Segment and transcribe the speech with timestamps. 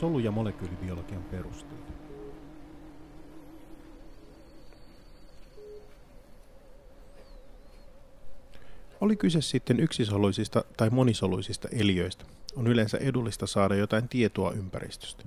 [0.00, 1.92] solu- ja molekyylibiologian perusteita.
[9.00, 12.24] Oli kyse sitten yksisoluisista tai monisoluisista eliöistä,
[12.56, 15.24] on yleensä edullista saada jotain tietoa ympäristöstä.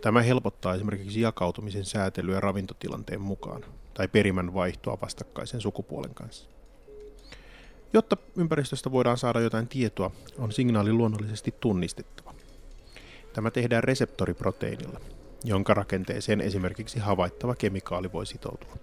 [0.00, 3.64] Tämä helpottaa esimerkiksi jakautumisen säätelyä ravintotilanteen mukaan
[3.94, 6.48] tai perimän vaihtoa vastakkaisen sukupuolen kanssa.
[7.92, 12.29] Jotta ympäristöstä voidaan saada jotain tietoa, on signaali luonnollisesti tunnistettava.
[13.32, 15.00] Tämä tehdään reseptoriproteiinilla,
[15.44, 18.76] jonka rakenteeseen esimerkiksi havaittava kemikaali voi sitoutua.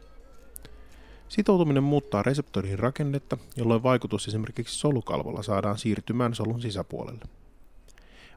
[1.27, 7.25] Sitoutuminen muuttaa reseptorin rakennetta, jolloin vaikutus esimerkiksi solukalvolla saadaan siirtymään solun sisäpuolelle.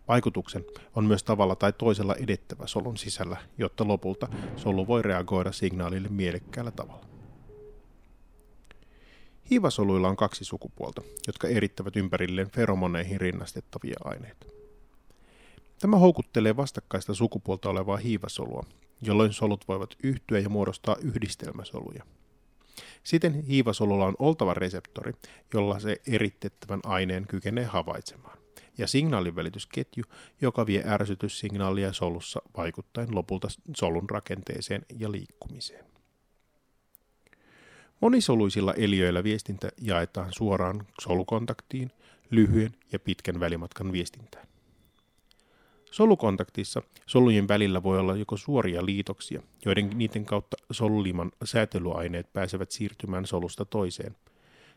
[0.09, 0.65] Vaikutuksen
[0.97, 6.71] on myös tavalla tai toisella edettävä solun sisällä, jotta lopulta solu voi reagoida signaalille mielekkäällä
[6.71, 7.07] tavalla.
[9.51, 14.60] Hiivasoluilla on kaksi sukupuolta, jotka erittävät ympärilleen feromoneihin rinnastettavia aineita.
[15.81, 18.67] Tämä houkuttelee vastakkaista sukupuolta olevaa hiivasolua,
[19.03, 22.05] jolloin solut voivat yhtyä ja muodostaa yhdistelmäsoluja.
[23.05, 25.13] Siten hiivasolulla on oltava reseptori,
[25.55, 28.39] jolla se eritettävän aineen kykenee havaitsemaan,
[28.79, 30.05] ja signaalinvälitysketju,
[30.41, 35.85] joka vie ärsytyssignaalia solussa vaikuttaen lopulta solun rakenteeseen ja liikkumiseen.
[38.01, 41.91] Monisoluisilla eliöillä viestintä jaetaan suoraan solukontaktiin,
[42.31, 44.50] lyhyen ja pitkän välimatkan viestintään.
[45.91, 53.27] Solukontaktissa solujen välillä voi olla joko suoria liitoksia, joiden niiden kautta soluliman säätelyaineet pääsevät siirtymään
[53.27, 54.17] solusta toiseen,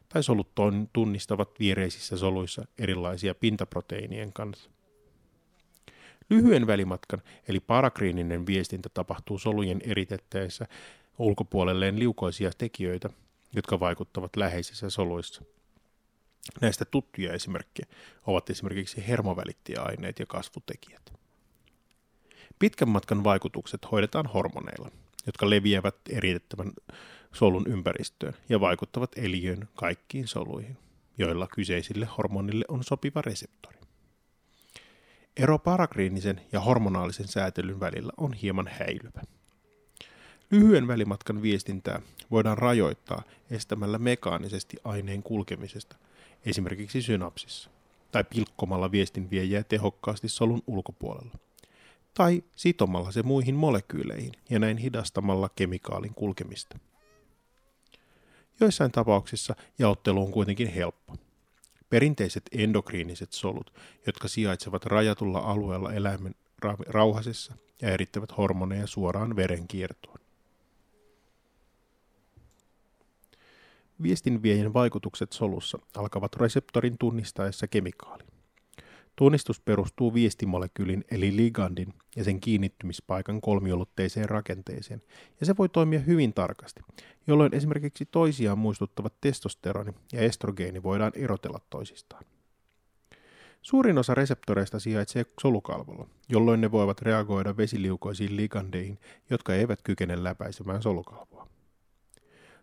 [0.10, 0.52] tai solut
[0.94, 4.70] tunnistavat viereisissä soluissa erilaisia pintaproteiinien kanssa.
[6.30, 10.68] Lyhyen välimatkan eli parakriininen viestintä tapahtuu solujen eritettäessä
[11.20, 13.10] ulkopuolelleen liukoisia tekijöitä,
[13.56, 15.44] jotka vaikuttavat läheisissä soluissa.
[16.62, 17.88] Näistä tuttuja esimerkkejä
[18.28, 21.14] ovat esimerkiksi hermovälittäjäaineet ja kasvutekijät.
[22.60, 24.92] Pitkän matkan vaikutukset hoidetaan hormoneilla,
[25.26, 26.72] jotka leviävät eritettävän
[27.34, 30.78] solun ympäristöön ja vaikuttavat eliöön kaikkiin soluihin,
[31.18, 33.78] joilla kyseisille hormonille on sopiva reseptori.
[35.38, 39.22] Ero parakriinisen ja hormonaalisen säätelyn välillä on hieman häilyvä.
[40.52, 42.02] Lyhyen välimatkan viestintää
[42.32, 45.96] voidaan rajoittaa estämällä mekaanisesti aineen kulkemisesta,
[46.46, 47.70] esimerkiksi synapsissa,
[48.12, 51.38] tai pilkkomalla viestinviejää tehokkaasti solun ulkopuolella,
[52.14, 56.80] tai sitomalla se muihin molekyyleihin ja näin hidastamalla kemikaalin kulkemista.
[58.60, 61.16] Joissain tapauksissa jaottelu on kuitenkin helppo.
[61.90, 63.74] Perinteiset endokriiniset solut,
[64.06, 66.36] jotka sijaitsevat rajatulla alueella eläimen
[66.88, 70.23] rauhasessa ja erittävät hormoneja suoraan verenkiertoon.
[74.02, 78.24] Viestinviejän vaikutukset solussa alkavat reseptorin tunnistaessa kemikaali.
[79.16, 85.02] Tunnistus perustuu viestimolekyylin eli ligandin ja sen kiinnittymispaikan kolmiolotteiseen rakenteeseen,
[85.40, 86.82] ja se voi toimia hyvin tarkasti,
[87.28, 92.26] jolloin esimerkiksi toisiaan muistuttavat testosteroni ja estrogeeni voidaan erotella toisistaan.
[93.62, 99.00] Suurin osa reseptoreista sijaitsee solukalvolla, jolloin ne voivat reagoida vesiliukoisiin ligandeihin,
[99.30, 101.53] jotka eivät kykene läpäisemään solukalvoa.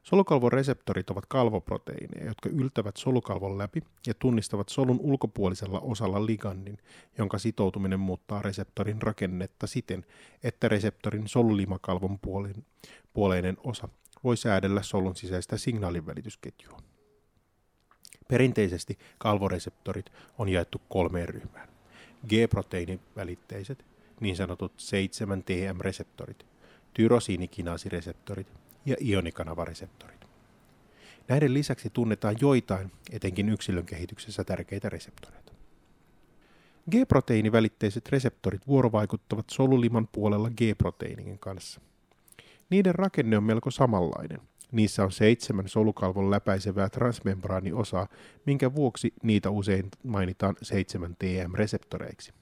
[0.03, 6.79] Solukalvon reseptorit ovat kalvoproteiineja, jotka yltävät solukalvon läpi ja tunnistavat solun ulkopuolisella osalla ligandin,
[7.19, 10.07] jonka sitoutuminen muuttaa reseptorin rakennetta siten,
[10.43, 12.19] että reseptorin solulimakalvon
[13.13, 13.89] puoleinen osa
[14.25, 16.79] voi säädellä solun sisäistä signaalinvälitysketjua.
[18.29, 21.69] Perinteisesti kalvoreseptorit on jaettu kolmeen ryhmään.
[22.29, 23.85] G-proteiinivälitteiset,
[24.21, 26.47] niin sanotut 7-TM-reseptorit,
[26.95, 30.21] tyrosiinikinaasireseptorit ja ionikanavareseptorit.
[31.29, 35.53] Näiden lisäksi tunnetaan joitain, etenkin yksilön kehityksessä tärkeitä reseptoreita.
[36.91, 41.81] G-proteiinivälitteiset reseptorit vuorovaikuttavat soluliman puolella G-proteiinin kanssa.
[42.71, 44.41] Niiden rakenne on melko samanlainen.
[44.73, 48.09] Niissä on seitsemän solukalvon läpäisevää transmembraaniosaa,
[48.47, 52.33] minkä vuoksi niitä usein mainitaan 7TM-reseptoreiksi.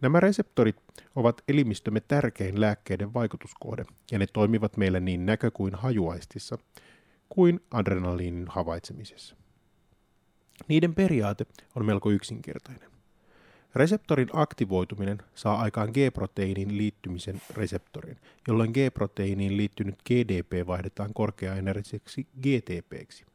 [0.00, 0.76] Nämä reseptorit
[1.16, 6.58] ovat elimistömme tärkein lääkkeiden vaikutuskohde, ja ne toimivat meille niin näkö- kuin hajuaistissa,
[7.28, 9.36] kuin adrenaliinin havaitsemisessa.
[10.68, 12.90] Niiden periaate on melko yksinkertainen.
[13.74, 18.16] Reseptorin aktivoituminen saa aikaan G-proteiinin liittymisen reseptorin,
[18.48, 23.26] jolloin G-proteiiniin liittynyt GDP vaihdetaan korkeaenergiseksi GTPksi.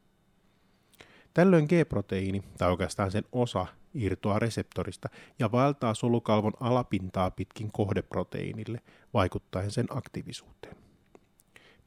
[1.34, 5.08] Tällöin G-proteiini, tai oikeastaan sen osa, irtoaa reseptorista
[5.38, 8.80] ja vaeltaa solukalvon alapintaa pitkin kohdeproteiinille,
[9.14, 10.76] vaikuttaen sen aktiivisuuteen.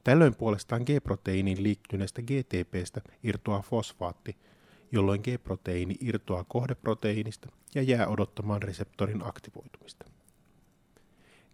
[0.04, 4.36] Tällöin puolestaan G-proteiiniin liittyneestä GTPstä irtoaa fosfaatti,
[4.92, 10.04] jolloin G-proteiini irtoaa kohdeproteiinista ja jää odottamaan reseptorin aktivoitumista.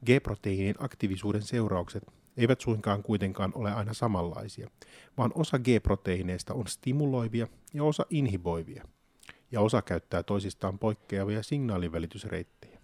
[0.07, 2.05] G-proteiinin aktiivisuuden seuraukset
[2.37, 4.71] eivät suinkaan kuitenkaan ole aina samanlaisia,
[5.19, 8.85] vaan osa G-proteiineista on stimuloivia ja osa inhiboivia,
[9.55, 12.79] ja osa käyttää toisistaan poikkeavia signaalivälitysreittejä.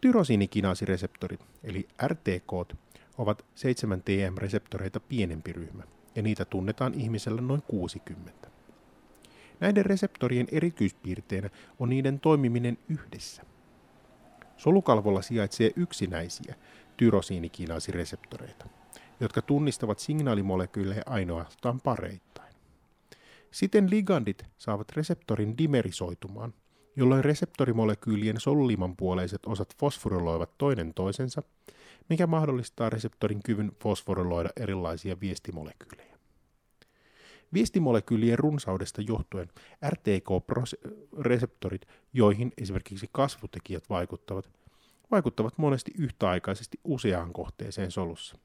[0.00, 2.76] Tyrosiinikinaasireseptorit, eli RTK,
[3.18, 5.82] ovat 7 TM-reseptoreita pienempi ryhmä,
[6.14, 8.48] ja niitä tunnetaan ihmisellä noin 60.
[9.60, 13.42] Näiden reseptorien erityispiirteenä on niiden toimiminen yhdessä.
[14.56, 16.54] Solukalvolla sijaitsee yksinäisiä
[16.96, 18.66] tyrosiinikinaasireseptoreita,
[19.20, 22.41] jotka tunnistavat signaalimolekyylejä ainoastaan pareittain.
[23.52, 26.54] Siten ligandit saavat reseptorin dimerisoitumaan,
[26.96, 31.42] jolloin reseptorimolekyylien soluliman puoleiset osat fosforiloivat toinen toisensa,
[32.08, 36.18] mikä mahdollistaa reseptorin kyvyn fosforiloida erilaisia viestimolekyylejä.
[37.54, 39.48] Viestimolekyylien runsaudesta johtuen
[39.88, 44.50] RTK-reseptorit, joihin esimerkiksi kasvutekijät vaikuttavat,
[45.10, 48.38] vaikuttavat monesti yhtäaikaisesti useaan kohteeseen solussa.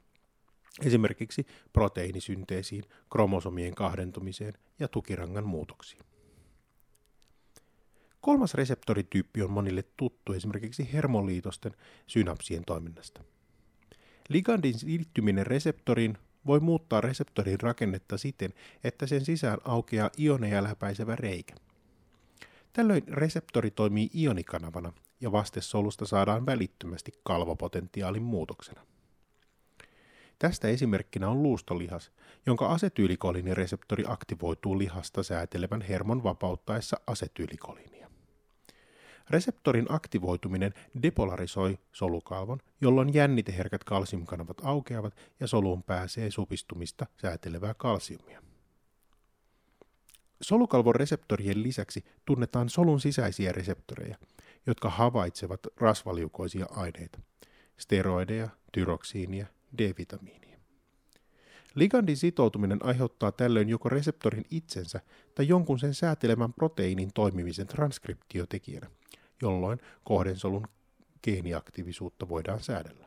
[0.81, 6.01] Esimerkiksi proteiinisynteesiin, kromosomien kahdentumiseen ja tukirangan muutoksiin.
[8.21, 11.75] Kolmas reseptorityyppi on monille tuttu esimerkiksi hermoliitosten
[12.07, 13.23] synapsien toiminnasta.
[14.29, 18.53] Ligandin liittyminen reseptoriin voi muuttaa reseptorin rakennetta siten,
[18.83, 21.55] että sen sisään aukeaa ioneja läpäisevä reikä.
[22.73, 28.85] Tällöin reseptori toimii ionikanavana ja vastesolusta saadaan välittömästi kalvopotentiaalin muutoksena.
[30.39, 32.11] Tästä esimerkkinä on luustolihas,
[32.45, 38.07] jonka asetyylikoliinireseptori aktivoituu lihasta säätelevän hermon vapauttaessa asetyylikolinnia.
[39.29, 40.73] Reseptorin aktivoituminen
[41.03, 48.41] depolarisoi solukalvon, jolloin jänniteherkät kalsiumkanavat aukeavat ja soluun pääsee supistumista säätelevää kalsiumia.
[50.41, 54.17] Solukalvon reseptorien lisäksi tunnetaan solun sisäisiä reseptoreja,
[54.67, 57.19] jotka havaitsevat rasvaliukoisia aineita,
[57.77, 59.47] steroideja, tyroksiinia,
[59.77, 60.57] D-vitamiinia.
[61.75, 64.99] Ligandin sitoutuminen aiheuttaa tällöin joko reseptorin itsensä
[65.35, 68.87] tai jonkun sen säätelemän proteiinin toimimisen transkriptiotekijänä,
[69.41, 70.67] jolloin kohdensolun
[71.23, 73.06] geeniaktiivisuutta voidaan säädellä.